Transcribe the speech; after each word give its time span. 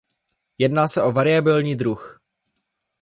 Jedná 0.57 0.87
se 0.87 1.03
o 1.03 1.11
variabilní 1.11 1.75
druh. 1.75 2.21